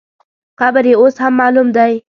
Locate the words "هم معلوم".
1.23-1.67